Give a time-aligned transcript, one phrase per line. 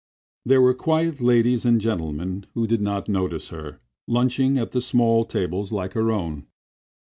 [0.47, 5.25] There were quiet ladies and gentlemen, who did not notice her, lunching at the small
[5.25, 6.47] tables like her own.